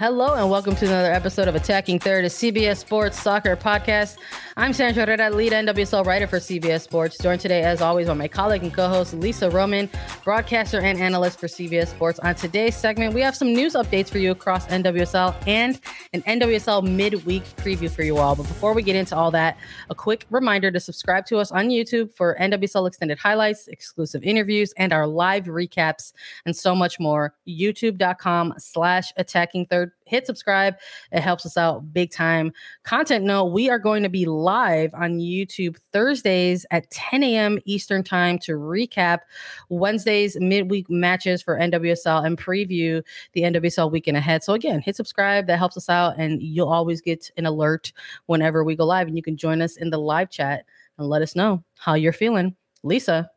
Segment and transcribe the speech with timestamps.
[0.00, 4.16] Hello and welcome to another episode of Attacking Third, a CBS Sports Soccer podcast.
[4.56, 7.18] I'm Sandra Herrera, lead NWSL writer for CBS Sports.
[7.18, 9.90] Joined today, as always, by my colleague and co-host Lisa Roman,
[10.24, 12.18] broadcaster and analyst for CBS Sports.
[12.20, 15.78] On today's segment, we have some news updates for you across NWSL and
[16.14, 18.34] an NWSL midweek preview for you all.
[18.34, 19.58] But before we get into all that,
[19.90, 24.72] a quick reminder to subscribe to us on YouTube for NWSL extended highlights, exclusive interviews,
[24.78, 26.14] and our live recaps,
[26.46, 27.34] and so much more.
[27.46, 30.74] YouTube.com slash attacking third hit subscribe.
[31.12, 32.52] It helps us out big time.
[32.82, 37.58] Content note we are going to be live on YouTube Thursdays at 10 a.m.
[37.64, 39.20] Eastern Time to recap
[39.68, 43.02] Wednesday's midweek matches for NWSL and preview
[43.32, 44.42] the NWSL weekend ahead.
[44.42, 45.46] So, again, hit subscribe.
[45.46, 47.92] That helps us out, and you'll always get an alert
[48.26, 49.06] whenever we go live.
[49.06, 50.64] And you can join us in the live chat
[50.98, 52.54] and let us know how you're feeling.
[52.82, 53.30] Lisa,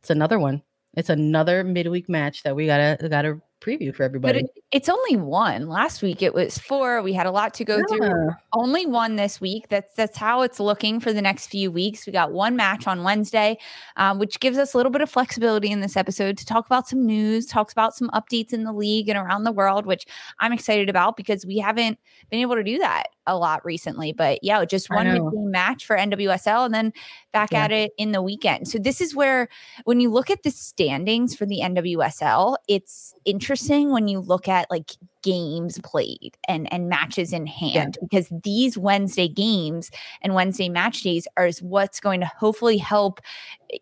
[0.00, 0.62] it's another one.
[0.96, 4.40] It's another midweek match that we gotta gotta preview for everybody.
[4.40, 5.68] But it, it's only one.
[5.68, 7.00] Last week it was four.
[7.00, 7.96] We had a lot to go yeah.
[7.96, 8.28] through.
[8.52, 9.68] Only one this week.
[9.70, 12.04] That's that's how it's looking for the next few weeks.
[12.06, 13.56] We got one match on Wednesday,
[13.96, 16.86] um, which gives us a little bit of flexibility in this episode to talk about
[16.86, 20.04] some news, talks about some updates in the league and around the world, which
[20.40, 24.12] I'm excited about because we haven't been able to do that a lot recently.
[24.12, 26.92] But yeah, just one match for NWSL and then
[27.32, 27.64] back yeah.
[27.64, 28.68] at it in the weekend.
[28.68, 29.48] So this is where
[29.84, 34.65] when you look at the standings for the NWSL, it's interesting when you look at
[34.70, 38.06] like games played and and matches in hand yeah.
[38.06, 39.90] because these Wednesday games
[40.22, 43.20] and Wednesday match days are what's going to hopefully help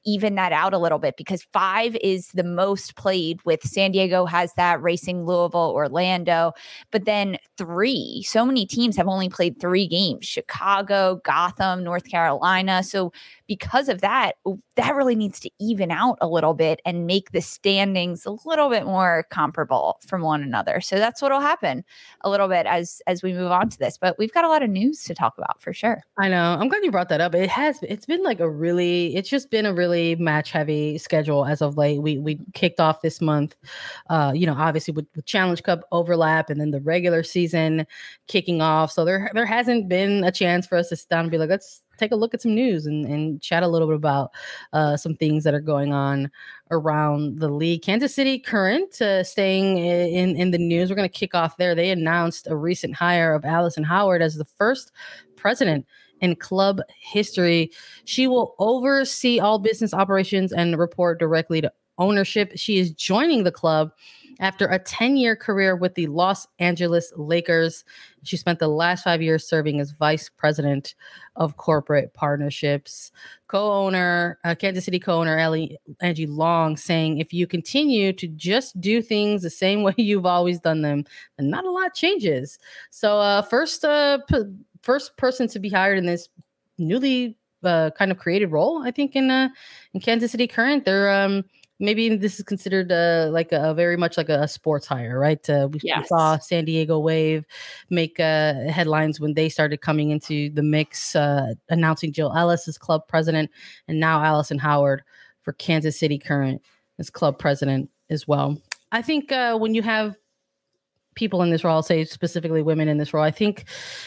[0.05, 4.25] even that out a little bit because five is the most played with San Diego
[4.25, 6.53] has that racing Louisville Orlando
[6.91, 12.83] but then three so many teams have only played three games Chicago Gotham North Carolina
[12.83, 13.13] so
[13.47, 14.35] because of that
[14.77, 18.71] that really needs to even out a little bit and make the standings a little
[18.71, 21.85] bit more comparable from one another so that's what will happen
[22.23, 23.97] a little bit as as we move on to this.
[23.99, 26.03] But we've got a lot of news to talk about for sure.
[26.19, 26.57] I know.
[26.59, 27.35] I'm glad you brought that up.
[27.35, 27.79] It has.
[27.83, 29.15] It's been like a really.
[29.17, 32.03] It's just been a really match heavy schedule as of late.
[32.03, 33.57] We we kicked off this month.
[34.11, 37.87] Uh, you know, obviously with, with Challenge Cup overlap and then the regular season
[38.29, 38.93] kicking off.
[38.93, 41.51] So there there hasn't been a chance for us to sit down and be like,
[41.51, 44.33] let's take a look at some news and, and chat a little bit about
[44.73, 46.31] uh, some things that are going on
[46.71, 47.83] around the league.
[47.83, 50.91] Kansas City Current uh, staying in, in the news.
[50.91, 51.75] We're going to kick off there.
[51.75, 54.93] They announced a recent hire of Allison Howard as the first
[55.37, 55.87] president
[56.21, 57.71] in club history.
[58.05, 62.53] She will oversee all business operations and report directly to ownership.
[62.57, 63.93] She is joining the club
[64.41, 67.85] after a 10 year career with the Los Angeles Lakers.
[68.23, 70.95] She spent the last five years serving as vice president
[71.37, 73.13] of corporate partnerships.
[73.49, 78.27] Co owner, uh, Kansas City co owner Ellie, Angie Long saying, if you continue to
[78.29, 81.05] just do things the same way you've always done them,
[81.37, 82.59] then not a lot changes.
[82.91, 86.29] So, uh, first, uh, p- first person to be hired in this
[86.79, 89.49] newly uh, kind of created role, I think, in uh,
[89.93, 90.85] in Kansas City Current.
[90.85, 91.45] They're um,
[91.81, 95.19] maybe this is considered uh, like a, a, very much like a, a sports hire,
[95.19, 95.49] right?
[95.49, 96.09] Uh, we, yes.
[96.09, 97.45] saw San Diego Wave
[97.91, 102.79] make uh, headlines when they started coming into the mix, uh, announcing Jill Ellis as
[102.79, 103.51] club president,
[103.89, 105.03] and now Allison Howard
[105.43, 106.63] for Kansas City Current
[106.99, 108.57] as club president as well.
[108.93, 110.17] I think uh, when you have
[111.15, 113.65] people in this role, I'll say specifically women in this role, I think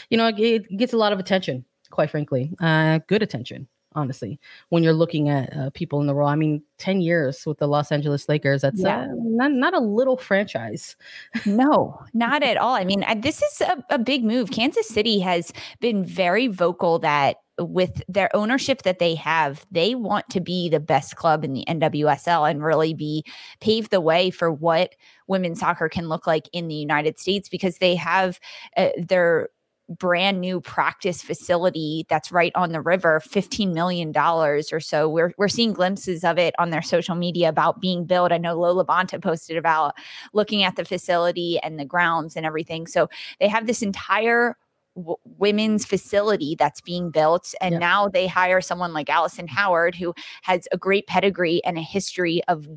[0.10, 1.66] you know it, it gets a lot of attention.
[1.90, 4.40] Quite frankly, uh, good attention honestly,
[4.70, 6.28] when you're looking at uh, people in the role.
[6.28, 9.02] I mean, 10 years with the Los Angeles Lakers, that's uh, yeah.
[9.04, 10.96] uh, not, not a little franchise.
[11.46, 12.76] no, not at all.
[12.76, 14.52] I mean, this is a, a big move.
[14.52, 20.30] Kansas City has been very vocal that with their ownership that they have, they want
[20.30, 23.24] to be the best club in the NWSL and really be
[23.62, 24.94] pave the way for what
[25.28, 28.40] women's soccer can look like in the United States because they have
[28.76, 29.50] uh, their
[29.90, 35.08] brand new practice facility that's right on the river, $15 million or so.
[35.08, 38.32] We're, we're seeing glimpses of it on their social media about being built.
[38.32, 39.96] I know Lo LaBonta posted about
[40.34, 42.88] looking at the facility and the grounds and everything.
[42.88, 44.58] So they have this entire
[44.96, 47.54] w- women's facility that's being built.
[47.62, 47.80] And yeah.
[47.80, 50.14] now they hire someone like allison Howard, who
[50.44, 52.68] has a great pedigree and a history of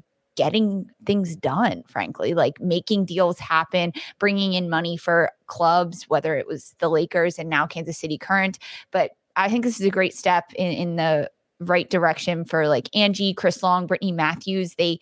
[0.40, 6.46] getting things done, frankly, like making deals happen, bringing in money for clubs, whether it
[6.46, 8.58] was the Lakers and now Kansas City Current.
[8.90, 12.88] But I think this is a great step in, in the right direction for like
[12.96, 14.76] Angie, Chris Long, Brittany Matthews.
[14.76, 14.98] They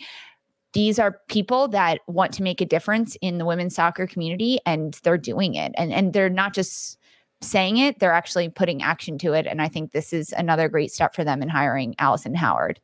[0.72, 4.98] these are people that want to make a difference in the women's soccer community and
[5.04, 5.70] they're doing it.
[5.76, 6.98] And and they're not just
[7.42, 9.46] saying it, they're actually putting action to it.
[9.46, 12.80] And I think this is another great step for them in hiring Allison Howard.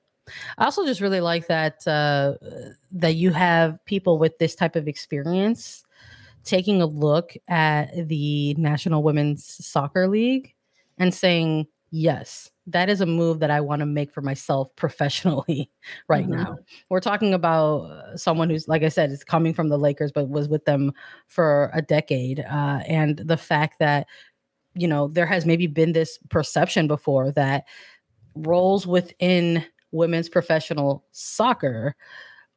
[0.58, 2.34] I also just really like that uh,
[2.92, 5.84] that you have people with this type of experience
[6.44, 10.54] taking a look at the National Women's Soccer League
[10.98, 15.70] and saying, "Yes, that is a move that I want to make for myself professionally
[16.08, 16.42] right mm-hmm.
[16.42, 20.12] now." We're talking about uh, someone who's, like I said, is coming from the Lakers,
[20.12, 20.92] but was with them
[21.26, 24.06] for a decade, uh, and the fact that
[24.74, 27.64] you know there has maybe been this perception before that
[28.34, 31.96] roles within women's professional soccer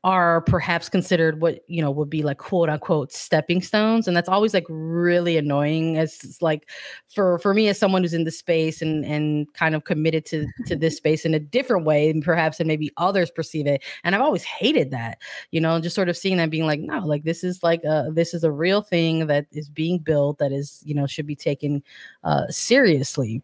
[0.03, 4.07] are perhaps considered what you know would be like quote unquote stepping stones.
[4.07, 5.97] And that's always like really annoying.
[5.97, 6.69] As like
[7.13, 10.45] for for me as someone who's in the space and and kind of committed to
[10.67, 13.83] to this space in a different way and perhaps and maybe others perceive it.
[14.03, 15.17] And i've always hated that
[15.51, 17.81] you know just sort of seeing that being like no like this is like
[18.13, 21.35] this is a real thing that is being built that is you know should be
[21.35, 21.83] taken
[22.23, 23.41] uh seriously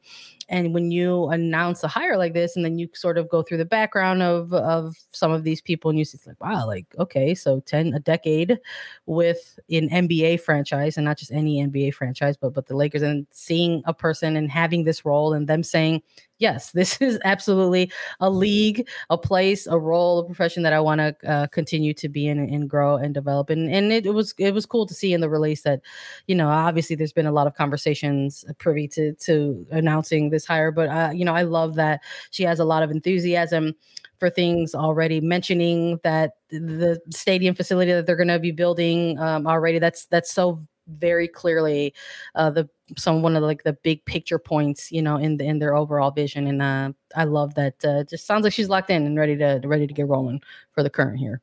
[0.50, 3.58] and when you announce a hire like this and then you sort of go through
[3.58, 6.86] the background of of some of these people and you see it's like wow like
[7.00, 8.60] okay so 10 a decade
[9.06, 13.26] with an nba franchise and not just any nba franchise but but the lakers and
[13.32, 16.02] seeing a person and having this role and them saying
[16.44, 21.00] yes, this is absolutely a league, a place, a role, a profession that I want
[21.00, 23.50] to uh, continue to be in and grow and develop.
[23.50, 25.82] And and it, it, was it was cool to see in the release that,
[26.28, 30.72] you know, obviously there's been a lot of conversations privy to to announcing this hire,
[30.72, 33.74] but uh, you know, I love that she has a lot of enthusiasm
[34.18, 39.48] for things already mentioning that the stadium facility that they're going to be building um,
[39.48, 41.94] already that's that's so very clearly
[42.36, 45.46] uh, the some one of the, like the big picture points, you know, in the,
[45.46, 46.48] in their overall vision.
[46.48, 47.84] And uh, I love that.
[47.84, 50.42] Uh, just sounds like she's locked in and ready to ready to get rolling
[50.72, 51.42] for the current here.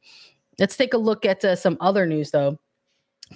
[0.58, 2.58] Let's take a look at uh, some other news though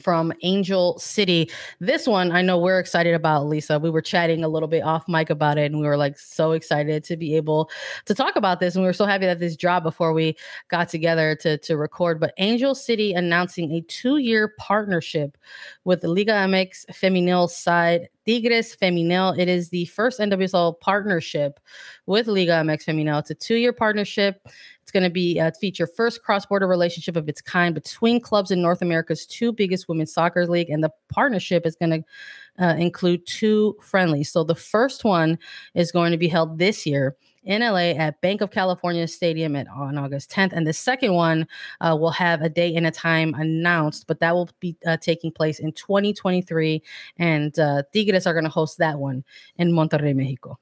[0.00, 1.50] from Angel City.
[1.80, 3.78] This one I know we're excited about, Lisa.
[3.78, 6.52] We were chatting a little bit off mic about it, and we were like so
[6.52, 7.70] excited to be able
[8.06, 8.74] to talk about this.
[8.74, 10.36] And we were so happy that this dropped before we
[10.68, 12.20] got together to, to record.
[12.20, 15.36] But Angel City announcing a two year partnership
[15.84, 19.38] with the Liga MX Femenil side Tigres Femenil.
[19.38, 21.60] It is the first NWSL partnership
[22.06, 23.20] with Liga MX Femenil.
[23.20, 24.46] It's a two year partnership.
[24.94, 28.62] Going to be uh, feature first cross border relationship of its kind between clubs in
[28.62, 33.26] North America's two biggest women's soccer league, and the partnership is going to uh, include
[33.26, 34.30] two friendlies.
[34.30, 35.38] So the first one
[35.74, 39.66] is going to be held this year in LA at Banc of California Stadium at,
[39.68, 40.52] on August 10th.
[40.52, 41.46] And the second one
[41.80, 45.30] uh, will have a date and a time announced, but that will be uh, taking
[45.30, 46.82] place in 2023.
[47.18, 49.24] And uh, Tigres are going to host that one
[49.56, 50.58] in Monterrey, Mexico.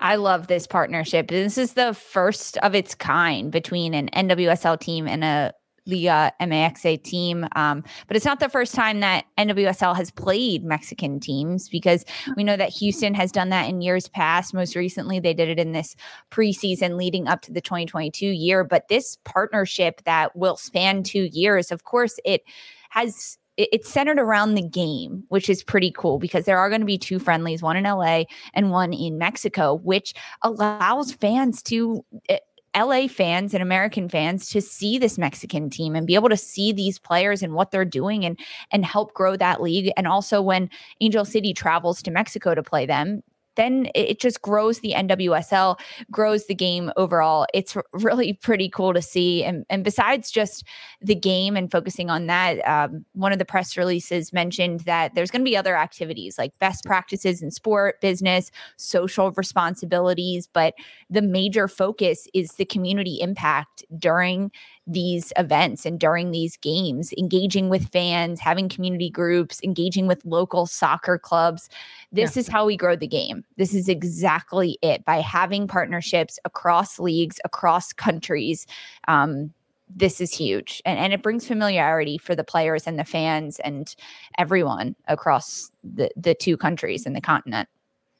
[0.00, 1.28] I love this partnership.
[1.28, 5.52] This is the first of its kind between an NWSL team and a
[5.88, 7.48] Liga MXA team.
[7.56, 12.04] Um, but it's not the first time that NWSL has played Mexican teams because
[12.36, 14.54] we know that Houston has done that in years past.
[14.54, 15.96] Most recently, they did it in this
[16.30, 18.64] preseason leading up to the 2022 year.
[18.64, 22.42] But this partnership that will span two years, of course, it
[22.90, 26.86] has it's centered around the game, which is pretty cool because there are going to
[26.86, 28.24] be two friendlies, one in LA
[28.54, 32.38] and one in Mexico, which allows fans to eh,
[32.76, 36.72] LA fans and American fans to see this Mexican team and be able to see
[36.72, 38.38] these players and what they're doing and
[38.70, 39.90] and help grow that league.
[39.96, 43.22] And also when Angel City travels to Mexico to play them,
[43.58, 45.78] then it just grows the NWSL,
[46.10, 47.46] grows the game overall.
[47.52, 49.44] It's really pretty cool to see.
[49.44, 50.64] And, and besides just
[51.02, 55.30] the game and focusing on that, um, one of the press releases mentioned that there's
[55.30, 60.48] going to be other activities like best practices in sport, business, social responsibilities.
[60.50, 60.74] But
[61.10, 64.52] the major focus is the community impact during
[64.88, 70.66] these events and during these games, engaging with fans, having community groups, engaging with local
[70.66, 71.68] soccer clubs.
[72.10, 72.40] This yeah.
[72.40, 73.44] is how we grow the game.
[73.58, 78.66] This is exactly it by having partnerships across leagues, across countries.
[79.06, 79.52] Um,
[79.94, 83.96] this is huge and, and it brings familiarity for the players and the fans and
[84.36, 87.68] everyone across the, the two countries and the continent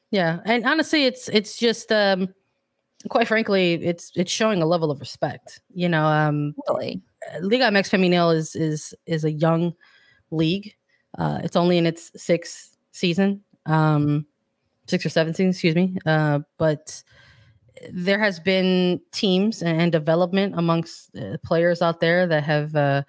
[0.09, 2.27] yeah and honestly it's it's just um
[3.07, 7.01] quite frankly it's it's showing a level of respect you know um really
[7.41, 9.73] liga mx femenil is is is a young
[10.31, 10.73] league.
[11.17, 14.25] Uh it's only in its sixth season um
[14.87, 15.95] six or seven seasons excuse me.
[16.05, 17.01] Uh but
[17.91, 23.03] there has been teams and development amongst uh, players out there that have uh,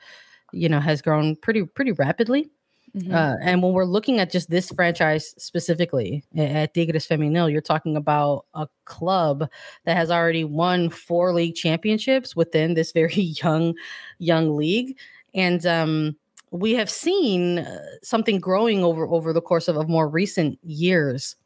[0.52, 2.50] you know has grown pretty pretty rapidly
[2.96, 3.14] mm-hmm.
[3.14, 7.96] uh, and when we're looking at just this franchise specifically at Tigres Femenil, you're talking
[7.96, 9.48] about a club
[9.84, 13.74] that has already won four league championships within this very young
[14.18, 14.96] young league
[15.34, 16.16] and um,
[16.50, 21.36] we have seen uh, something growing over over the course of, of more recent years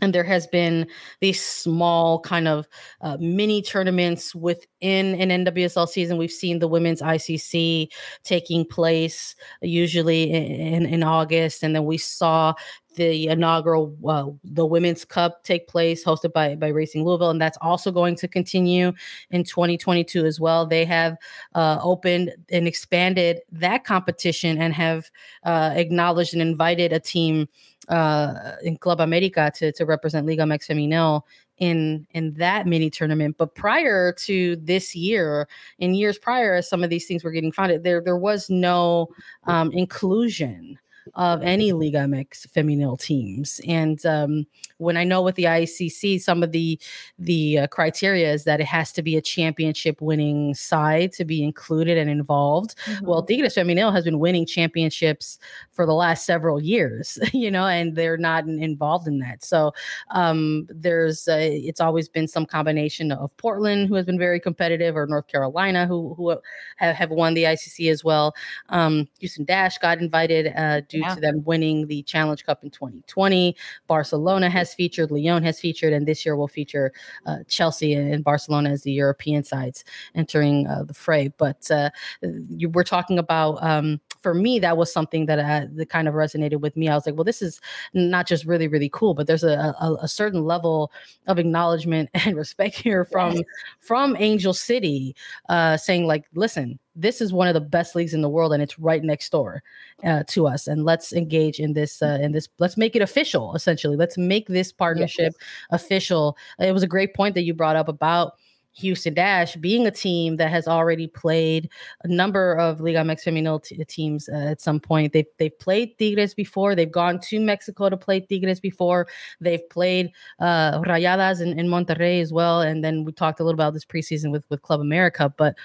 [0.00, 0.86] and there has been
[1.20, 2.68] these small kind of
[3.00, 6.16] uh, mini tournaments within an NWSL season.
[6.16, 7.88] We've seen the women's ICC
[8.22, 12.54] taking place usually in, in August, and then we saw
[12.98, 17.30] the inaugural uh, the women's cup take place hosted by by racing louisville.
[17.30, 18.92] And that's also going to continue
[19.30, 20.66] in 2022 as well.
[20.66, 21.16] They have
[21.54, 25.10] uh, opened and expanded that competition and have
[25.44, 27.48] uh, acknowledged and invited a team
[27.88, 31.22] uh, in Club America to, to represent Liga MX Femenil
[31.58, 33.36] in in that mini tournament.
[33.38, 37.52] But prior to this year, in years prior, as some of these things were getting
[37.52, 39.08] founded, there there was no
[39.44, 40.78] um, inclusion
[41.14, 43.60] of any Liga MX femenil teams.
[43.66, 44.46] And um,
[44.78, 46.78] when I know with the ICC, some of the
[47.18, 51.42] the uh, criteria is that it has to be a championship winning side to be
[51.42, 52.76] included and involved.
[52.86, 53.06] Mm-hmm.
[53.06, 55.38] Well, Tigres Femenil has been winning championships
[55.72, 59.44] for the last several years, you know, and they're not involved in that.
[59.44, 59.72] So
[60.10, 64.96] um, there's uh, it's always been some combination of Portland, who has been very competitive,
[64.96, 66.30] or North Carolina, who who
[66.76, 68.34] have, have won the ICC as well.
[68.68, 71.14] Um, Houston Dash got invited uh, due yeah.
[71.14, 73.56] to them winning the Challenge Cup in 2020.
[73.86, 76.92] Barcelona has featured, Lyon has featured, and this year will feature
[77.26, 81.28] uh, Chelsea and Barcelona as the European sides entering uh, the fray.
[81.36, 81.90] But uh,
[82.22, 86.14] you, we're talking about, um, for me, that was something that, uh, that kind of
[86.14, 86.88] resonated with me.
[86.88, 87.60] I was like, well, this is
[87.94, 90.90] not just really, really cool, but there's a, a, a certain level
[91.26, 93.36] of acknowledgement and respect here from
[93.80, 95.14] from Angel City,
[95.48, 98.62] uh, saying like, listen, this is one of the best leagues in the world and
[98.62, 99.62] it's right next door
[100.04, 103.54] uh, to us and let's engage in this uh, in this let's make it official
[103.54, 105.48] essentially let's make this partnership yes.
[105.70, 108.32] official it was a great point that you brought up about
[108.78, 111.68] Houston Dash being a team that has already played
[112.04, 115.12] a number of Liga MX Femenil t- teams uh, at some point.
[115.12, 116.74] They've, they've played Tigres before.
[116.74, 119.08] They've gone to Mexico to play Tigres before.
[119.40, 122.60] They've played uh, Rayadas in, in Monterrey as well.
[122.60, 125.32] And then we talked a little about this preseason with, with Club America.
[125.36, 125.56] But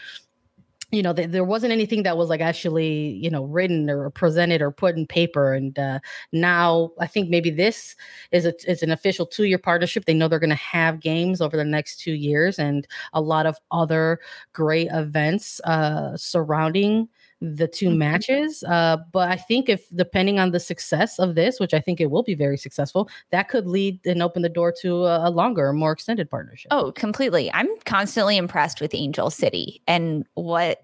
[0.93, 4.61] you know, th- there wasn't anything that was like actually, you know, written or presented
[4.61, 5.53] or put in paper.
[5.53, 5.99] And uh,
[6.31, 7.95] now I think maybe this
[8.31, 10.05] is a, is an official two year partnership.
[10.05, 13.45] They know they're going to have games over the next two years and a lot
[13.45, 14.19] of other
[14.53, 17.09] great events uh, surrounding
[17.43, 17.97] the 2 mm-hmm.
[17.97, 18.63] matches.
[18.63, 22.09] Uh, but I think if depending on the success of this, which I think it
[22.09, 25.73] will be very successful, that could lead and open the door to a, a longer,
[25.73, 26.69] more extended partnership.
[26.71, 27.51] Oh, completely.
[27.53, 30.83] I'm constantly impressed with Angel City and what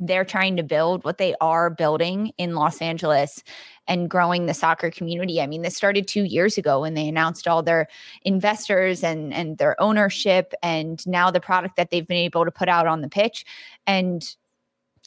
[0.00, 3.42] they're trying to build, what they are building in Los Angeles
[3.88, 5.40] and growing the soccer community.
[5.40, 7.88] I mean, this started two years ago when they announced all their
[8.22, 12.68] investors and and their ownership and now the product that they've been able to put
[12.68, 13.44] out on the pitch.
[13.86, 14.36] And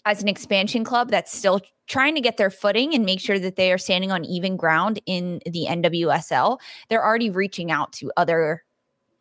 [0.06, 3.56] as an expansion club that's still trying to get their footing and make sure that
[3.56, 8.64] they are standing on even ground in the NWSL, they're already reaching out to other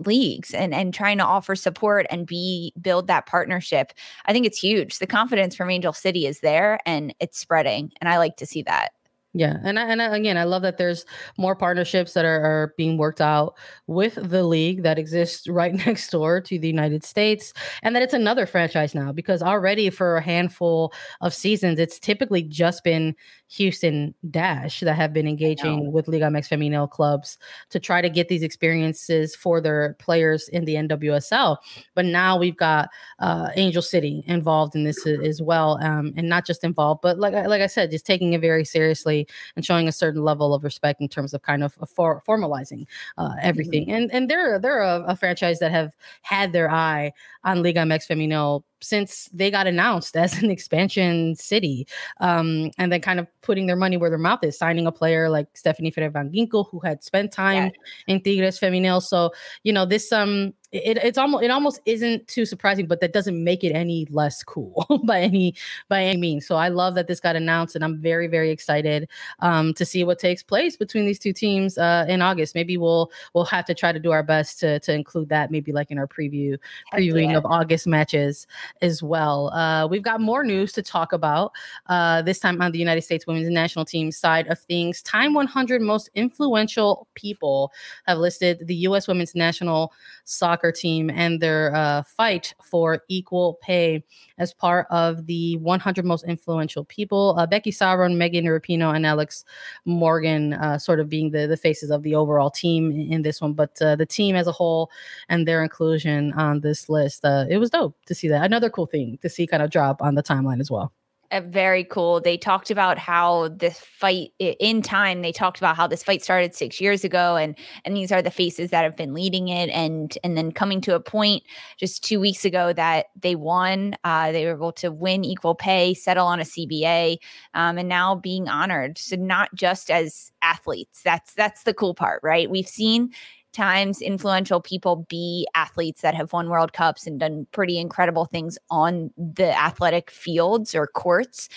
[0.06, 3.92] leagues and and trying to offer support and be build that partnership.
[4.24, 4.98] I think it's huge.
[4.98, 8.62] The confidence from Angel City is there and it's spreading and I like to see
[8.62, 8.92] that.
[9.32, 11.04] Yeah, and I, and I, again, I love that there's
[11.38, 13.54] more partnerships that are, are being worked out
[13.86, 17.52] with the league that exists right next door to the United States,
[17.84, 22.42] and that it's another franchise now because already for a handful of seasons, it's typically
[22.42, 23.14] just been
[23.50, 27.36] Houston Dash that have been engaging with Liga MX Femenil clubs
[27.70, 31.56] to try to get these experiences for their players in the NWSL.
[31.96, 36.46] But now we've got uh, Angel City involved in this as well, um, and not
[36.46, 39.26] just involved, but like like I said, just taking it very seriously
[39.56, 42.86] and showing a certain level of respect in terms of kind of for, formalizing
[43.18, 43.86] uh, everything.
[43.86, 43.94] Mm-hmm.
[43.94, 47.12] And and they're they're a, a, franchise that have had their eye
[47.44, 51.86] on Liga MX Femenil since they got announced as an expansion city,
[52.20, 55.28] um, and then kind of putting their money where their mouth is, signing a player
[55.28, 57.66] like Stefany Ferrer Van Ginkel, who had spent time
[58.06, 58.14] yeah.
[58.14, 59.02] in Tigres Femenil.
[59.02, 59.32] So
[59.62, 63.42] you know this um it, it's almost it almost isn't too surprising, but that doesn't
[63.42, 65.54] make it any less cool by any
[65.88, 66.46] by any means.
[66.46, 69.08] So I love that this got announced, and I'm very very excited
[69.40, 72.54] um, to see what takes place between these two teams uh, in August.
[72.54, 75.72] Maybe we'll we'll have to try to do our best to to include that maybe
[75.72, 76.56] like in our preview
[76.92, 77.38] previewing yeah.
[77.38, 78.46] of August matches
[78.80, 79.52] as well.
[79.52, 81.52] Uh, we've got more news to talk about
[81.88, 85.02] uh, this time on the United States Women's National Team side of things.
[85.02, 87.72] Time 100 most influential people
[88.06, 89.08] have listed the U.S.
[89.08, 89.92] Women's National
[90.24, 94.04] Soccer soccer team and their uh, fight for equal pay
[94.38, 97.34] as part of the 100 most influential people.
[97.38, 99.44] Uh, Becky Sauerbrunn, Megan Rapinoe, and Alex
[99.86, 103.40] Morgan uh, sort of being the, the faces of the overall team in, in this
[103.40, 103.54] one.
[103.54, 104.90] But uh, the team as a whole
[105.28, 108.44] and their inclusion on this list, uh, it was dope to see that.
[108.44, 110.92] Another cool thing to see kind of drop on the timeline as well
[111.40, 112.20] very cool.
[112.20, 115.22] They talked about how this fight in time.
[115.22, 118.30] They talked about how this fight started six years ago, and and these are the
[118.30, 121.44] faces that have been leading it, and and then coming to a point
[121.76, 123.94] just two weeks ago that they won.
[124.02, 127.18] Uh, they were able to win equal pay, settle on a CBA,
[127.54, 128.98] um, and now being honored.
[128.98, 131.02] So not just as athletes.
[131.02, 132.50] That's that's the cool part, right?
[132.50, 133.12] We've seen
[133.52, 138.58] times influential people be athletes that have won World Cups and done pretty incredible things
[138.70, 141.48] on the athletic fields or courts.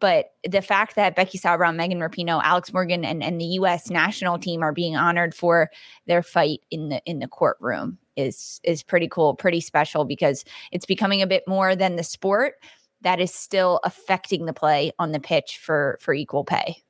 [0.00, 3.88] But the fact that Becky Sauerbrunn, Megan Rapinoe, Alex Morgan, and, and the U.S.
[3.88, 5.70] national team are being honored for
[6.06, 10.86] their fight in the in the courtroom is is pretty cool, pretty special because it's
[10.86, 12.54] becoming a bit more than the sport
[13.02, 16.82] that is still affecting the play on the pitch for for equal pay.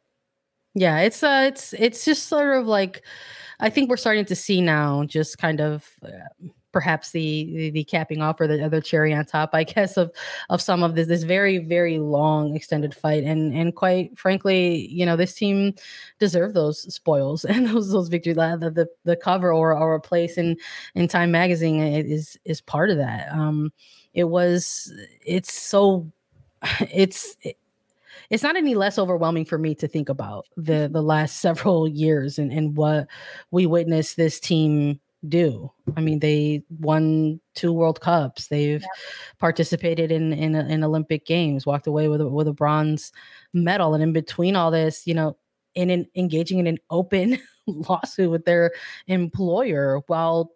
[0.75, 3.03] Yeah, it's uh, it's it's just sort of like
[3.61, 6.09] I think we're starting to see now just kind of uh,
[6.73, 10.11] perhaps the, the, the capping off or the other cherry on top, I guess, of
[10.49, 15.05] of some of this this very very long extended fight, and and quite frankly, you
[15.05, 15.75] know, this team
[16.19, 18.37] deserved those spoils and those those victories.
[18.37, 20.57] The the, the cover or or place in
[20.95, 23.31] in Time Magazine is is part of that.
[23.33, 23.73] Um,
[24.15, 24.91] it was
[25.25, 26.11] it's so
[26.81, 27.37] it's.
[27.43, 27.59] It,
[28.31, 32.39] it's not any less overwhelming for me to think about the the last several years
[32.39, 33.07] and, and what
[33.51, 35.71] we witnessed this team do.
[35.97, 38.49] I mean, they won two World Cups.
[38.49, 38.89] They've yeah.
[39.39, 43.13] participated in, in in Olympic Games, walked away with a, with a bronze
[43.53, 45.37] medal, and in between all this, you know,
[45.75, 48.73] in an, engaging in an open lawsuit with their
[49.07, 50.53] employer while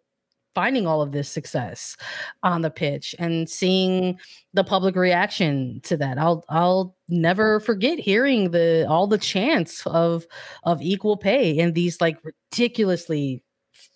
[0.57, 1.99] finding all of this success
[2.42, 4.19] on the pitch and seeing
[4.55, 6.16] the public reaction to that.
[6.16, 10.27] I'll I'll never forget hearing the all the chants of
[10.62, 13.42] of equal pay in these like ridiculously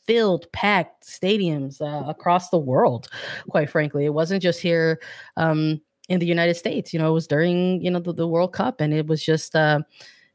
[0.07, 3.09] filled packed stadiums uh, across the world
[3.49, 4.99] quite frankly it wasn't just here
[5.37, 8.53] um in the united states you know it was during you know the, the world
[8.53, 9.79] cup and it was just uh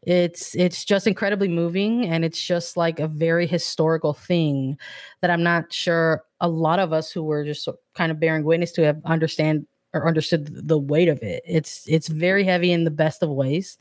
[0.05, 4.77] it's it's just incredibly moving and it's just like a very historical thing
[5.21, 8.71] that i'm not sure a lot of us who were just kind of bearing witness
[8.71, 9.65] to have understand
[9.95, 11.41] or understood the weight of it.
[11.47, 13.77] It's it's very heavy in the best of ways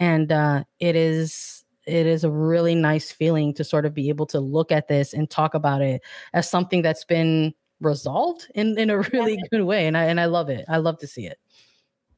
[0.00, 4.26] and uh it is it is a really nice feeling to sort of be able
[4.26, 8.90] to look at this and talk about it as something that's been resolved in in
[8.90, 10.64] a really good way and i and i love it.
[10.68, 11.38] I love to see it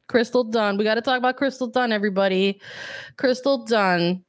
[0.08, 0.76] Crystal Dunn.
[0.76, 2.60] We got to talk about Crystal Dunn, everybody.
[3.16, 4.24] Crystal Dunn,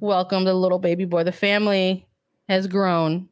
[0.00, 1.24] welcome the little baby boy.
[1.24, 2.06] The family
[2.48, 3.28] has grown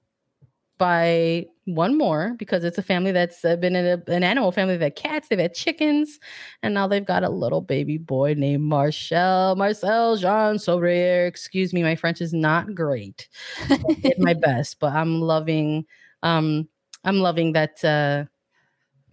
[0.78, 4.74] by one more because it's a family that's been in a, an animal family.
[4.74, 6.18] They've had cats, they've had chickens,
[6.62, 9.56] and now they've got a little baby boy named Marcel.
[9.56, 11.26] Marcel Jean Soubrier.
[11.26, 13.28] Excuse me, my French is not great.
[13.68, 15.84] I did my best, but I'm loving.
[16.22, 16.68] Um,
[17.04, 17.84] I'm loving that.
[17.84, 18.24] Uh,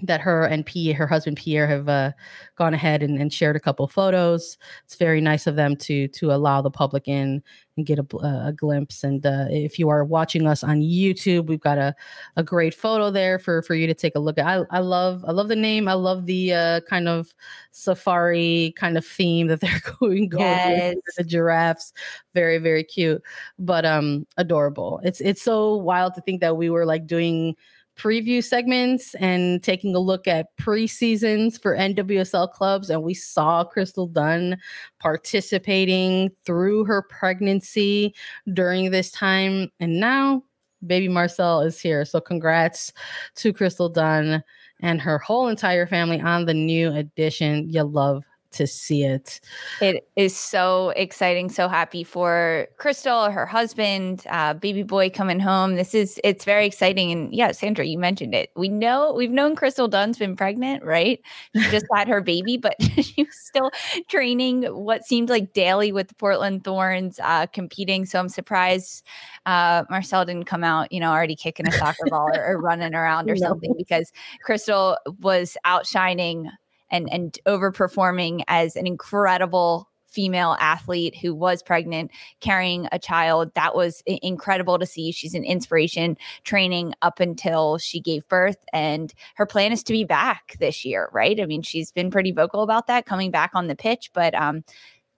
[0.03, 2.11] that her and Pierre, her husband Pierre, have uh,
[2.55, 4.57] gone ahead and, and, shared a couple photos.
[4.85, 7.41] It's very nice of them to to allow the public in
[7.77, 9.03] and get a, a glimpse.
[9.03, 11.95] And uh, if you are watching us on YouTube, we've got a,
[12.35, 14.45] a great photo there for for you to take a look at.
[14.45, 15.87] I, I love I love the name.
[15.87, 17.33] I love the uh, kind of
[17.71, 20.95] safari kind of theme that they're going going yes.
[20.95, 21.93] with the giraffes.
[22.33, 23.21] Very very cute,
[23.57, 24.99] but um adorable.
[25.03, 27.55] It's it's so wild to think that we were like doing
[27.97, 32.89] preview segments and taking a look at preseasons for NWSL clubs.
[32.89, 34.57] And we saw Crystal Dunn
[34.99, 38.13] participating through her pregnancy
[38.53, 39.71] during this time.
[39.79, 40.43] And now
[40.85, 42.05] baby Marcel is here.
[42.05, 42.93] So congrats
[43.35, 44.43] to Crystal Dunn
[44.81, 47.69] and her whole entire family on the new addition.
[47.69, 48.23] You love
[48.57, 49.39] to see it.
[49.81, 51.49] It is so exciting.
[51.49, 55.75] So happy for Crystal, her husband, uh, baby boy coming home.
[55.75, 57.11] This is it's very exciting.
[57.11, 58.51] And yeah, Sandra, you mentioned it.
[58.55, 61.19] We know we've known Crystal Dunn's been pregnant, right?
[61.55, 63.71] She just had her baby, but she was still
[64.09, 68.05] training what seemed like daily with the Portland Thorns, uh, competing.
[68.05, 69.05] So I'm surprised
[69.45, 72.93] uh, Marcel didn't come out, you know, already kicking a soccer ball or, or, running
[72.93, 73.47] around or no.
[73.47, 74.11] something because
[74.43, 76.49] Crystal was outshining
[76.89, 83.75] and and overperforming as an incredible female athlete who was pregnant carrying a child that
[83.75, 89.45] was incredible to see she's an inspiration training up until she gave birth and her
[89.45, 92.87] plan is to be back this year right i mean she's been pretty vocal about
[92.87, 94.63] that coming back on the pitch but um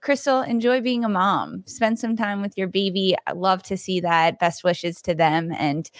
[0.00, 1.62] Crystal, enjoy being a mom.
[1.66, 3.14] Spend some time with your baby.
[3.26, 4.38] I love to see that.
[4.38, 5.90] Best wishes to them and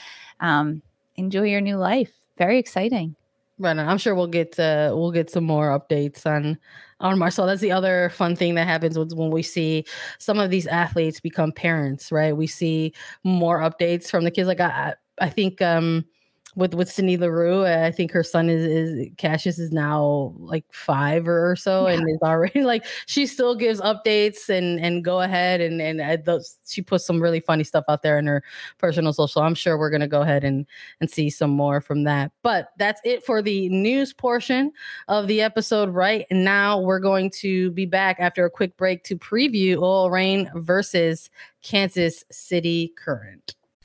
[0.41, 0.81] um,
[1.17, 2.11] enjoy your new life.
[2.39, 3.15] Very exciting.
[3.61, 3.77] Right.
[3.77, 6.57] I'm sure we'll get we'll get some more updates on
[6.99, 7.47] on Marcel.
[7.47, 9.85] That's the other fun thing that happens when we see
[10.19, 12.35] some of these athletes become parents, right?
[12.35, 14.49] We see more updates from the kids.
[14.49, 16.07] Like I I think um
[16.57, 17.65] with with Sydney Leroux.
[17.65, 21.95] I think her son is is Cassius is now like five or, so, yeah.
[21.95, 26.17] and is already like she still gives updates and and go ahead and and uh,
[26.25, 28.43] those, she puts some really funny stuff out there in her
[28.79, 29.43] personal social.
[29.43, 30.67] I'm sure we're gonna go ahead and
[31.01, 32.33] and see some more from that.
[32.43, 34.73] But that's it for the news portion
[35.09, 35.91] of the episode.
[35.91, 40.51] Right now, we're going to be back after a quick break to preview OL Reign
[40.55, 41.31] versus
[41.63, 43.55] Kansas City Current.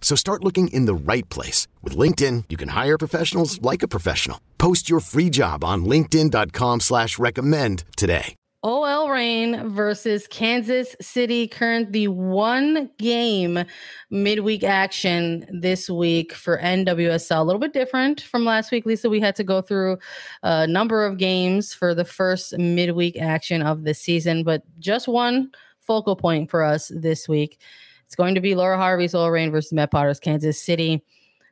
[0.00, 1.68] So start looking in the right place.
[1.82, 4.40] With LinkedIn, you can hire professionals like a professional.
[4.58, 8.34] Post your free job on linkedin.com slash recommend today.
[8.62, 13.64] OL Reign versus Kansas City Current, the one game
[14.10, 17.40] midweek action this week for NWSL.
[17.40, 19.08] A little bit different from last week, Lisa.
[19.08, 19.98] We had to go through
[20.42, 25.50] a number of games for the first midweek action of the season, but just one
[25.78, 27.58] focal point for us this week.
[28.10, 31.00] It's going to be Laura Harvey's OL Reign versus Matt Potter's Kansas City.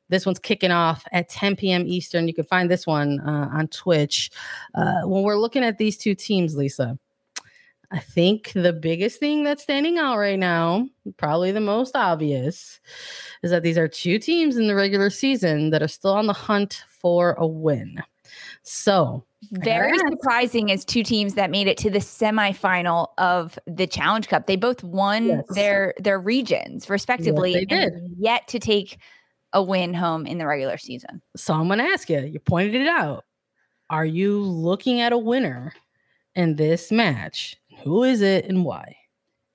[0.08, 1.84] This one's kicking off at 10 p.m.
[1.86, 2.26] Eastern.
[2.26, 4.28] You can find this one uh, on Twitch.
[4.74, 6.98] Uh, when we're looking at these two teams, Lisa,
[7.92, 12.80] I think the biggest thing that's standing out right now, probably the most obvious,
[13.44, 16.32] is that these are two teams in the regular season that are still on the
[16.32, 18.02] hunt for a win.
[18.62, 24.28] So, very surprising as two teams that made it to the semifinal of the Challenge
[24.28, 24.46] Cup.
[24.46, 25.44] They both won yes.
[25.50, 28.14] their their regions respectively, yes, they did.
[28.18, 28.98] yet to take
[29.52, 31.22] a win home in the regular season.
[31.36, 32.20] So I'm going to ask you.
[32.20, 33.24] You pointed it out.
[33.90, 35.72] Are you looking at a winner
[36.34, 37.56] in this match?
[37.82, 38.96] Who is it and why?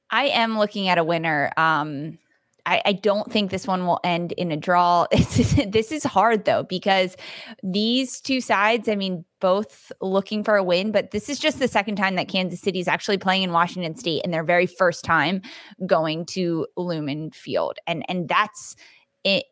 [0.09, 1.51] I am looking at a winner.
[1.57, 2.17] Um,
[2.65, 5.05] I, I, don't think this one will end in a draw.
[5.11, 7.17] this is hard though, because
[7.61, 11.67] these two sides, I mean, both looking for a win, but this is just the
[11.67, 15.03] second time that Kansas City is actually playing in Washington State and their very first
[15.03, 15.41] time
[15.85, 17.77] going to Lumen Field.
[17.85, 18.75] And and that's
[19.23, 19.45] it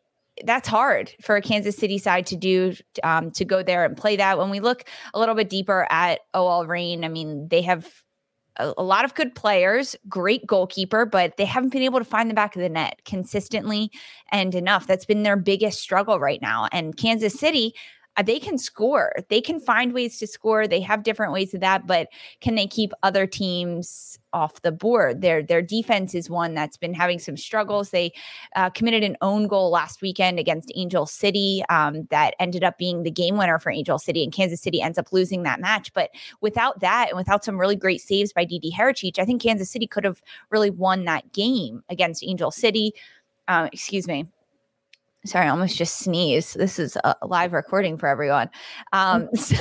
[0.44, 4.16] that's hard for a Kansas City side to do um, to go there and play
[4.16, 4.38] that.
[4.38, 8.02] When we look a little bit deeper at OL Reign, I mean, they have
[8.56, 12.28] a, a, lot of good players, great goalkeeper, but they haven't been able to find
[12.28, 13.90] the back of the net consistently
[14.30, 14.86] and enough.
[14.86, 16.68] That's been their biggest struggle right now.
[16.72, 17.74] And Kansas City,
[18.22, 19.12] they can score.
[19.28, 20.68] They can find ways to score.
[20.68, 22.08] They have different ways of that, but
[22.40, 25.22] can they keep other teams off the board?
[25.22, 27.90] Their their defense is one that's been having some struggles.
[27.90, 28.12] They
[28.54, 33.02] uh, committed an own goal last weekend against Angel City um, that ended up being
[33.02, 35.92] the game winner for Angel City, and Kansas City ends up losing that match.
[35.94, 36.10] But
[36.42, 39.86] without that, and without some really great saves by Didi Haracic, I think Kansas City
[39.86, 40.20] could have
[40.50, 42.92] really won that game against Angel City.
[43.48, 44.26] Uh, excuse me
[45.24, 46.58] sorry, I almost just sneezed.
[46.58, 48.50] This is a live recording for everyone.
[48.92, 49.56] Um, so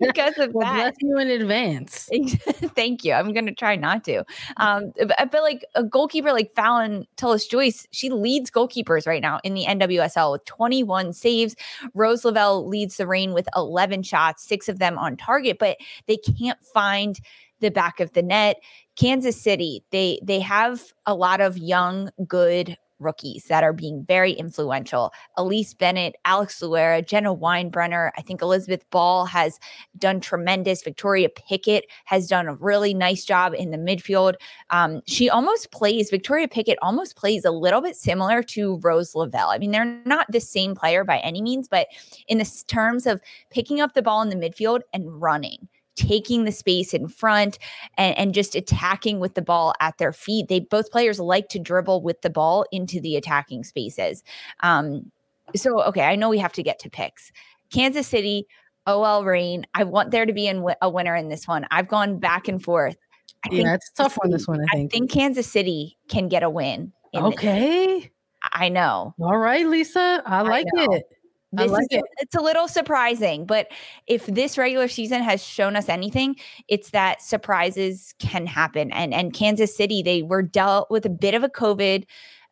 [0.00, 2.08] because of well, that, you in advance.
[2.74, 3.12] thank you.
[3.12, 4.24] I'm going to try not to.
[4.56, 9.40] Um, but, but like a goalkeeper like Fallon Tillis Joyce, she leads goalkeepers right now
[9.44, 11.54] in the NWSL with 21 saves.
[11.94, 16.16] Rose Lavelle leads the Reign with 11 shots, six of them on target, but they
[16.16, 17.20] can't find
[17.60, 18.56] the back of the net.
[18.96, 24.32] Kansas City, they they have a lot of young, good rookies that are being very
[24.32, 25.12] influential.
[25.38, 28.10] Elyse Bennett, Alex Loera, Jenna Winebrenner.
[28.16, 29.58] I think Elizabeth Ball has
[29.98, 30.82] done tremendous.
[30.82, 34.34] Victoria Pickett has done a really nice job in the midfield.
[34.70, 39.50] Um, she almost plays, Victoria Pickett almost plays a little bit similar to Rose Lavelle.
[39.50, 41.88] I mean, they're not the same player by any means, but
[42.28, 46.52] in the terms of picking up the ball in the midfield and running taking the
[46.52, 47.58] space in front
[47.96, 50.48] and, and just attacking with the ball at their feet.
[50.48, 54.22] They both players like to dribble with the ball into the attacking spaces.
[54.60, 55.10] Um,
[55.54, 57.30] so, okay, I know we have to get to picks.
[57.72, 58.46] Kansas City,
[58.86, 59.66] OL Reign.
[59.74, 61.66] I want there to be in, a winner in this one.
[61.70, 62.96] I've gone back and forth.
[63.44, 64.30] I yeah, it's tough one.
[64.30, 64.92] This one, I think.
[64.92, 66.92] I think Kansas City can get a win.
[67.14, 68.10] Okay.
[68.52, 69.14] I know.
[69.20, 70.22] All right, Lisa.
[70.24, 71.04] I like I it.
[71.52, 72.04] This is it.
[72.18, 73.68] it's a little surprising, but
[74.06, 76.36] if this regular season has shown us anything,
[76.68, 78.90] it's that surprises can happen.
[78.92, 82.04] And and Kansas City, they were dealt with a bit of a COVID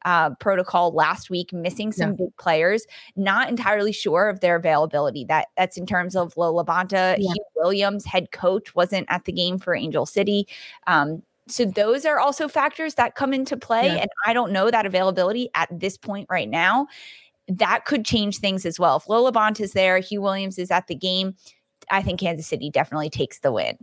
[0.04, 2.16] uh, protocol last week, missing some yeah.
[2.16, 2.86] big players.
[3.16, 5.24] Not entirely sure of their availability.
[5.24, 7.16] That that's in terms of Lo LaBonta.
[7.18, 7.30] Yeah.
[7.30, 10.46] Huw Williams, head coach, wasn't at the game for Angel City.
[10.86, 13.86] Um, so those are also factors that come into play.
[13.86, 14.02] Yeah.
[14.02, 16.86] And I don't know that availability at this point right now
[17.58, 18.96] that could change things as well.
[18.96, 21.34] If Lo LaBonta is there, Huw Williams is at the game,
[21.90, 23.78] I think Kansas City definitely takes the win.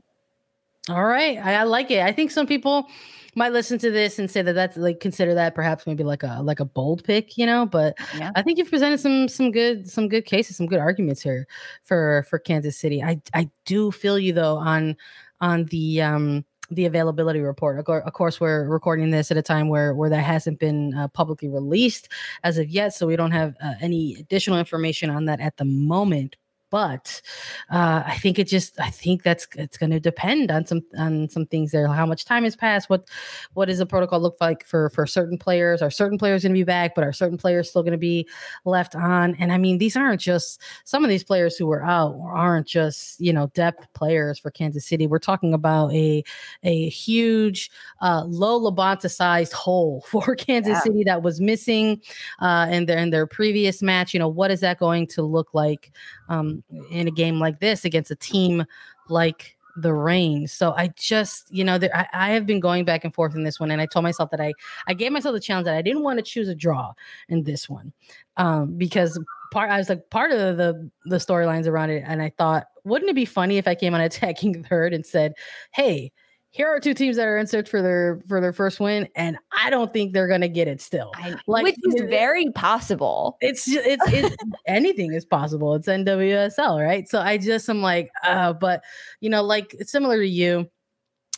[0.89, 2.01] All right, I, I, like it.
[2.01, 2.87] I think some people
[3.35, 6.41] might listen to this and say that that's like consider that perhaps maybe like a
[6.41, 7.65] like a bold pick, you know.
[7.65, 8.31] But yeah.
[8.35, 11.45] I think you've presented some some good some good cases, some good arguments here
[11.83, 13.03] for for Kansas City.
[13.03, 14.95] I I do feel you though on
[15.41, 17.79] on the um the availability report.
[17.79, 21.49] Of course, we're recording this at a time where where that hasn't been uh, publicly
[21.49, 22.09] released
[22.43, 25.65] as of yet, so we don't have uh, any additional information on that at the
[25.65, 26.35] moment
[26.69, 27.21] but
[27.69, 31.29] uh, I think it just I think that's it's going to depend on some on
[31.29, 31.87] some things there.
[31.87, 32.89] How much time has passed?
[32.89, 33.09] What
[33.53, 35.81] what does the protocol look like for for certain players?
[35.81, 38.27] Are certain players going to be back, but are certain players still going to be
[38.65, 39.35] left on?
[39.35, 43.19] And I mean, these aren't just some of these players who were out aren't just
[43.19, 45.07] you know depth players for Kansas City.
[45.07, 46.23] We're talking about a
[46.63, 50.81] a huge uh, Lo LaBonta sized hole for Kansas yeah.
[50.81, 52.01] City that was missing
[52.39, 54.13] uh, in their in their previous match.
[54.13, 55.91] You know, what is that going to look like?
[56.29, 58.65] Um, in a game like this against a team
[59.07, 60.47] like the Reign.
[60.47, 63.43] So I just, you know, there, I, I, have been going back and forth in
[63.43, 64.53] this one, and I told myself that I,
[64.87, 66.93] I gave myself the challenge that I didn't want to choose a draw
[67.29, 67.93] in this one,
[68.37, 69.19] um, because
[69.51, 73.09] part I was like part of the the storylines around it, and I thought, wouldn't
[73.09, 75.33] it be funny if I came on attacking third and said,
[75.71, 76.11] "Hey,
[76.57, 79.37] here are two teams that are in search for their for their first win, and
[79.55, 81.11] I don't think they're gonna get it still.
[81.45, 83.37] Like, which is very possible.
[83.41, 85.75] It's it's, it's anything is possible.
[85.75, 87.07] It's NWSL, right?
[87.07, 88.83] So I just am like, uh, but
[89.19, 90.67] you know, like similar to you,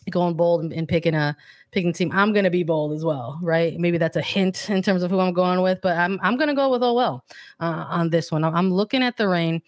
[0.10, 1.36] going bold and, and picking a
[1.72, 2.12] picking team.
[2.14, 3.78] I'm gonna be bold as well, right?
[3.78, 6.56] Maybe that's a hint in terms of who I'm going with, but I'm I'm gonna
[6.56, 7.26] go with OL
[7.60, 8.46] uh, on this one.
[8.46, 9.62] I'm looking at the Reign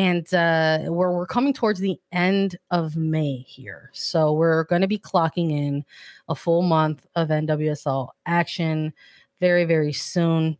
[0.00, 4.88] and uh, we're we're coming towards the end of May here, so we're going to
[4.88, 5.84] be clocking in
[6.30, 8.94] a full month of NWSL action
[9.40, 10.56] very very soon.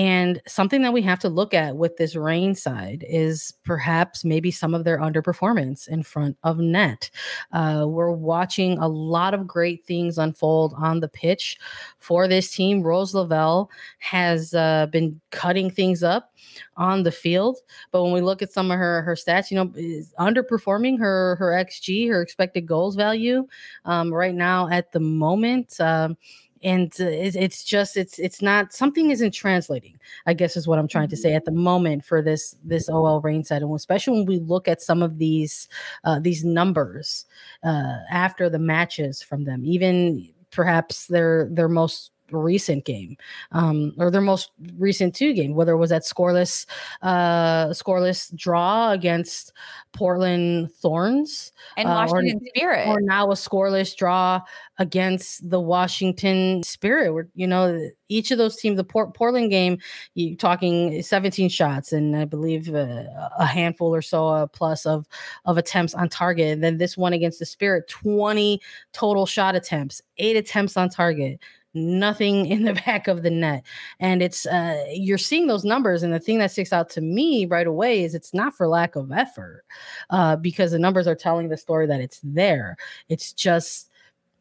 [0.00, 4.50] And something that we have to look at with this Reign side is perhaps maybe
[4.50, 7.10] some of their underperformance in front of net.
[7.52, 11.58] Uh, we're watching a lot of great things unfold on the pitch
[11.98, 12.82] for this team.
[12.82, 16.32] Rose Lavelle has uh, been cutting things up
[16.78, 17.58] on the field,
[17.92, 21.36] but when we look at some of her her stats, you know, is underperforming her
[21.36, 23.46] her xG, her expected goals value,
[23.84, 25.78] um, right now at the moment.
[25.78, 26.16] Um,
[26.62, 31.08] and it's just it's it's not something isn't translating i guess is what i'm trying
[31.08, 31.62] to say at the mm-hmm.
[31.62, 35.18] moment for this this ol Reign side and especially when we look at some of
[35.18, 35.68] these
[36.04, 37.26] uh, these numbers
[37.64, 43.16] uh, after the matches from them even perhaps their their most recent game
[43.52, 46.66] um, or their most recent two game, whether it was that scoreless
[47.02, 49.52] uh, scoreless draw against
[49.92, 54.40] Portland Thorns and uh, Washington or, Spirit, or now a scoreless draw
[54.78, 57.12] against the Washington Spirit.
[57.12, 59.78] Where you know each of those teams, the Port- Portland game,
[60.14, 63.04] you talking 17 shots and I believe uh,
[63.38, 65.06] a handful or so uh, plus of
[65.44, 66.48] of attempts on target.
[66.48, 68.60] And then this one against the Spirit, 20
[68.92, 71.40] total shot attempts, eight attempts on target
[71.74, 73.64] nothing in the back of the net.
[73.98, 77.46] And it's uh, you're seeing those numbers, and the thing that sticks out to me
[77.46, 79.64] right away is it's not for lack of effort,
[80.10, 82.76] uh, because the numbers are telling the story that it's there.
[83.08, 83.90] It's just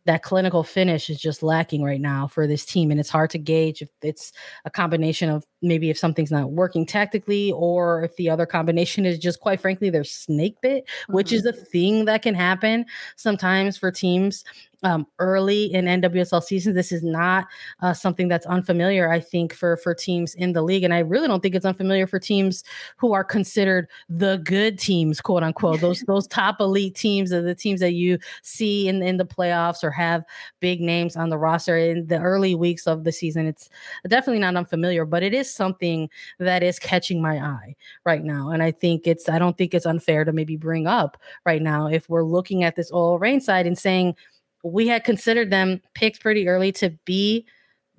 [0.09, 3.37] that clinical finish is just lacking right now for this team and it's hard to
[3.37, 4.31] gauge if it's
[4.65, 9.19] a combination of maybe if something's not working tactically or if the other combination is
[9.19, 11.13] just quite frankly they're snake bit mm-hmm.
[11.13, 11.61] which is mm-hmm.
[11.61, 12.85] a thing that can happen
[13.17, 14.43] sometimes for teams
[14.83, 16.75] um, early in NWSL seasons.
[16.75, 17.47] This is not
[17.81, 21.27] uh, something that's unfamiliar, I think, for for teams in the league, and I really
[21.27, 22.63] don't think it's unfamiliar for teams
[22.97, 25.81] who are considered the good teams, quote unquote.
[25.89, 29.83] Those those top elite teams are the teams that you see in in the playoffs
[29.83, 30.23] or have
[30.59, 33.47] big names on the roster in the early weeks of the season.
[33.47, 33.69] It's
[34.07, 38.63] definitely not unfamiliar, but it is something that is catching my eye right now, and
[38.63, 42.09] I think it's I don't think it's unfair to maybe bring up right now if
[42.09, 44.15] we're looking at this OL Reign side and saying
[44.63, 47.45] we had considered them picked pretty early to be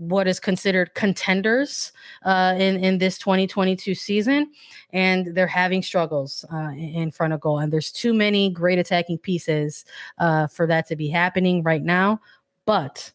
[0.00, 1.92] what is considered contenders
[2.24, 4.50] uh, in in this 2022 season,
[4.94, 7.58] and they're having struggles uh, in front of goal.
[7.58, 9.84] And there's too many great attacking pieces
[10.18, 12.20] uh, for that to be happening right now.
[12.64, 13.12] But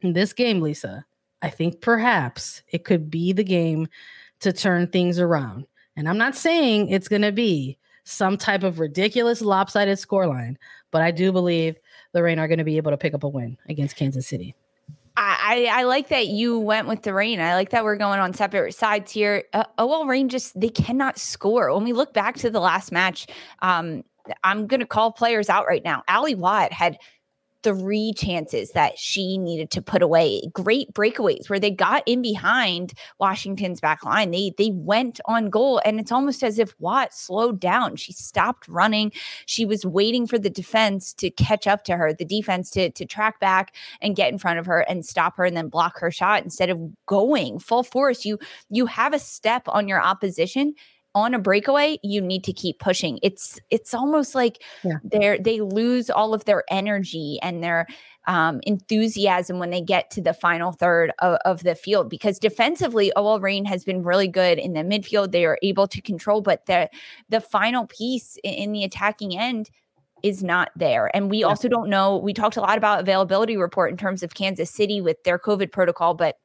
[0.00, 1.04] in this game, Lisa,
[1.42, 3.86] I think perhaps it could be the game
[4.40, 5.66] to turn things around.
[5.96, 10.56] And I'm not saying it's going to be some type of ridiculous lopsided scoreline,
[10.90, 11.76] but I do believe
[12.14, 14.54] Reign are going to be able to pick up a win against Kansas City.
[15.16, 17.40] I, I like that you went with the Reign.
[17.40, 19.44] I like that we're going on separate sides here.
[19.52, 21.74] Uh, OL Reign just they cannot score.
[21.74, 23.26] When we look back to the last match,
[23.60, 24.04] um,
[24.44, 26.02] I'm going to call players out right now.
[26.08, 26.98] Ally Watt had
[27.62, 30.42] three chances that she needed to put away.
[30.52, 34.30] Great breakaways where they got in behind Washington's back line.
[34.30, 37.96] They they went on goal and it's almost as if Watt slowed down.
[37.96, 39.12] She stopped running.
[39.46, 43.04] She was waiting for the defense to catch up to her, the defense to to
[43.04, 46.10] track back and get in front of her and stop her and then block her
[46.10, 48.24] shot instead of going full force.
[48.24, 48.38] You
[48.70, 50.74] you have a step on your opposition
[51.14, 54.98] on a breakaway you need to keep pushing it's it's almost like yeah.
[55.02, 57.86] they're they lose all of their energy and their
[58.26, 63.10] um, enthusiasm when they get to the final third of, of the field because defensively
[63.16, 66.66] OL Reign has been really good in the midfield they are able to control but
[66.66, 66.88] the
[67.28, 69.70] the final piece in, in the attacking end
[70.22, 71.14] is not there.
[71.14, 71.46] And we yeah.
[71.46, 72.16] also don't know.
[72.18, 75.72] We talked a lot about availability report in terms of Kansas City with their COVID
[75.72, 76.36] protocol, but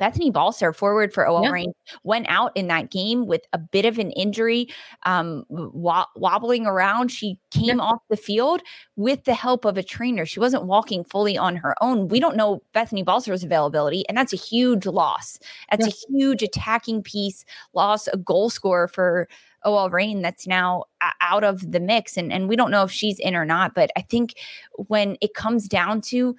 [0.00, 1.50] Bethany Balcer, forward for OL yeah.
[1.50, 4.66] Reign, went out in that game with a bit of an injury,
[5.04, 7.12] um, wo- wobbling around.
[7.12, 7.84] She came yeah.
[7.84, 8.62] off the field
[8.96, 10.24] with the help of a trainer.
[10.24, 12.08] She wasn't walking fully on her own.
[12.08, 15.38] We don't know Bethany Balcer's availability, and that's a huge loss.
[15.70, 15.92] That's yeah.
[15.92, 19.28] a huge attacking piece, loss, a goal scorer for
[19.64, 20.84] OL Reign that's now
[21.20, 22.16] out of the mix.
[22.16, 23.74] And, and we don't know if she's in or not.
[23.74, 24.34] But I think
[24.72, 26.36] when it comes down to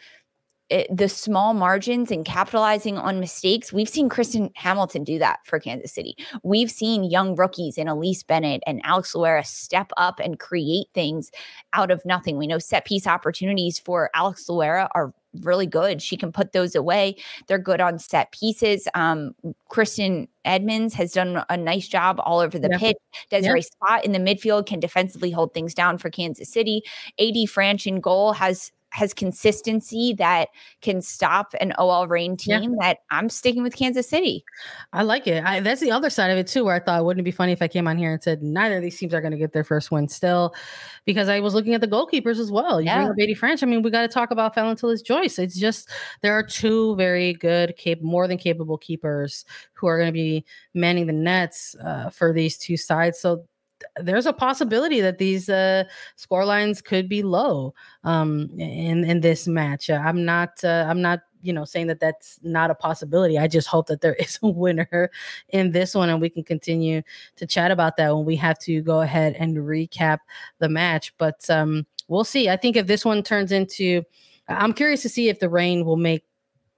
[0.72, 3.74] it, the small margins and capitalizing on mistakes.
[3.74, 6.16] We've seen Kristen Hamilton do that for Kansas City.
[6.44, 11.30] We've seen young rookies in Elyse Bennett and Alex Loera step up and create things
[11.74, 12.38] out of nothing.
[12.38, 16.02] We know set piece opportunities for Alex Loera are really good.
[16.02, 17.16] She can put those away.
[17.48, 18.88] They're good on set pieces.
[18.94, 19.36] Um,
[19.68, 22.78] Kristen Edmonds has done a nice job all over the yeah.
[22.78, 22.98] pitch.
[23.30, 23.66] Desiree yeah.
[23.66, 26.84] Scott in the midfield can defensively hold things down for Kansas City.
[27.20, 30.50] AD Franch in goal has has consistency that
[30.82, 32.78] can stop an OL Reign team yeah.
[32.80, 34.44] that I'm sticking with Kansas City.
[34.94, 35.44] I like it.
[35.44, 37.54] I, that's the other side of it too, where I thought wouldn't it be funny
[37.54, 39.54] if I came on here and said neither of these teams are going to get
[39.54, 40.54] their first win still,
[41.06, 42.82] because I was looking at the goalkeepers as well.
[42.82, 43.08] You yeah.
[43.08, 43.64] bring up AD Franch.
[43.64, 45.40] I mean, we got to talk about Phallon Joyce.
[45.40, 45.90] It's just
[46.22, 50.46] there are two very good, cap- more than capable keepers who are going to be
[50.74, 53.20] manning the nets uh, for these two sides.
[53.20, 53.46] So
[53.98, 55.84] there's a possibility that these uh,
[56.16, 57.74] score lines could be low
[58.04, 59.90] um, in in this match.
[59.90, 63.38] Uh, I'm not uh, I'm not you know saying that that's not a possibility.
[63.38, 65.12] I just hope that there is a winner
[65.50, 67.02] in this one, and we can continue
[67.36, 70.20] to chat about that when we have to go ahead and recap
[70.60, 71.14] the match.
[71.18, 72.50] But um, we'll see.
[72.50, 74.04] I think if this one turns into
[74.48, 76.24] I'm curious to see if the Reign will make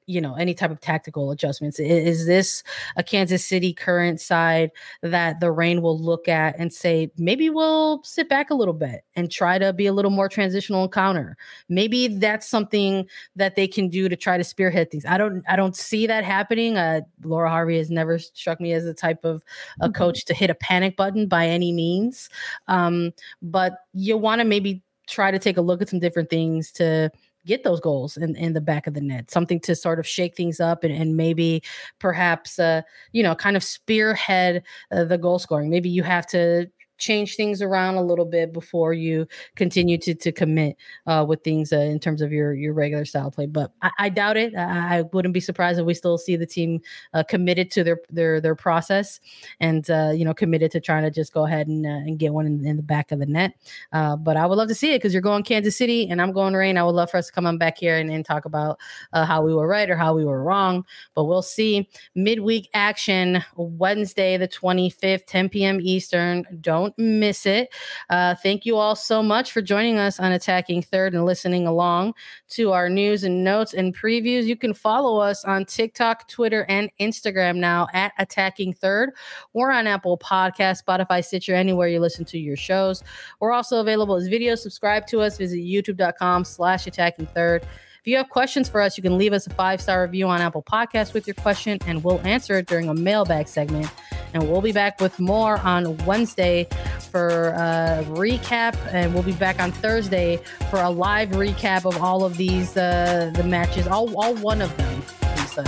[0.06, 1.80] you know any type of tactical adjustments.
[1.80, 2.64] Is this
[2.96, 8.04] a kansas city current side that the Reign will look at and say maybe we'll
[8.04, 11.38] sit back a little bit and try to be a little more transitional counter.
[11.70, 15.06] Maybe that's something that they can do to try to spearhead things.
[15.06, 16.78] I don't i don't see that happening.
[16.78, 19.44] Uh, laura harvey has never struck me as the type of
[19.80, 19.94] a mm-hmm.
[19.94, 22.30] coach to hit a panic button by any means.
[22.68, 26.72] Um, but you want to maybe try to take a look at some different things
[26.72, 27.12] to
[27.46, 30.36] get those goals in, in the back of the net, something to sort of shake
[30.36, 31.62] things up and, and maybe
[32.00, 35.70] perhaps, uh, you know, kind of spearhead uh, the goal scoring.
[35.70, 40.32] Maybe you have to change things around a little bit before you continue to to
[40.32, 40.78] commit
[41.08, 43.46] uh, with things uh, in terms of your your regular style play.
[43.46, 44.56] But I, I doubt it.
[44.56, 46.82] I, I, wouldn't be surprised if we still see the team
[47.14, 49.20] uh, committed to their their their process
[49.60, 52.34] and uh, you know committed to trying to just go ahead and, uh, and get
[52.34, 53.54] one in, in, the back of the net.
[53.92, 56.32] Uh, but I would love to see it because you're going Kansas City and I'm
[56.32, 56.78] going Reign.
[56.78, 58.80] I would love for us to come on back here and, and talk about
[59.14, 60.86] how we were right or how we were wrong.
[61.14, 65.80] But we'll see midweek action Wednesday the 25th, 10 p.m.
[65.82, 66.46] Eastern.
[66.62, 67.74] Don't don't miss it.
[68.10, 72.14] Uh, thank you all so much for joining us on Attacking Third and listening along
[72.50, 74.46] to our news and notes and previews.
[74.46, 79.12] You can follow us on TikTok, Twitter, and Instagram now at Attacking Third.
[79.54, 83.04] We're on Apple Podcast, Spotify, Stitcher, anywhere you listen to your shows.
[83.40, 84.56] We're also available as video.
[84.56, 85.38] Subscribe to us.
[85.38, 87.64] Visit youtube.com slash attacking third.
[87.64, 90.42] If you have questions for us, you can leave us a five star review on
[90.42, 93.90] Apple Podcasts with your question, and we'll answer it during a mailbag segment.
[94.34, 96.68] And we'll be back with more on Wednesday
[97.12, 102.24] for a recap, and we'll be back on Thursday for a live recap of all
[102.26, 105.04] of these uh, the matches, all all one of them.
[105.38, 105.64] Lisa.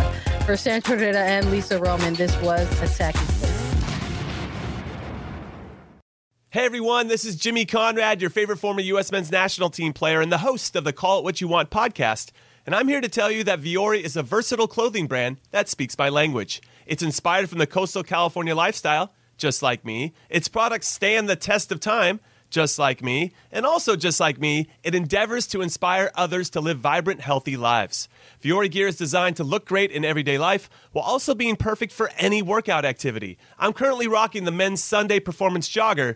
[0.46, 2.68] For Herrera and Lisa Roman, this was.
[2.76, 2.98] Place.
[6.50, 9.12] Hey everyone, this is Jimmy Conrad, your favorite former U.S.
[9.12, 12.32] men's national team player and the host of the Call It What You Want podcast.
[12.66, 15.98] And I'm here to tell you that Vuori is a versatile clothing brand that speaks
[15.98, 16.62] my language.
[16.86, 20.14] It's inspired from the coastal California lifestyle, just like me.
[20.30, 22.20] Its products stand the test of time
[22.50, 26.80] just like me, and also just like me, it endeavors to inspire others to live
[26.80, 28.08] vibrant, healthy lives.
[28.42, 32.12] Vuori gear is designed to look great in everyday life while also being perfect for
[32.18, 33.38] any workout activity.
[33.60, 36.16] I'm currently rocking the men's Sunday performance jogger,